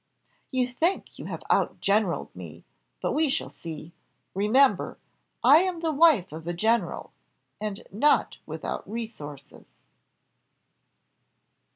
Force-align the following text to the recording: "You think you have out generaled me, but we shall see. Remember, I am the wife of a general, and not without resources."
"You 0.49 0.67
think 0.67 1.19
you 1.19 1.25
have 1.25 1.43
out 1.51 1.79
generaled 1.79 2.35
me, 2.35 2.63
but 3.03 3.11
we 3.11 3.29
shall 3.29 3.51
see. 3.51 3.91
Remember, 4.33 4.97
I 5.43 5.59
am 5.59 5.81
the 5.81 5.91
wife 5.91 6.31
of 6.31 6.47
a 6.47 6.53
general, 6.53 7.11
and 7.59 7.83
not 7.91 8.37
without 8.47 8.89
resources." 8.89 9.67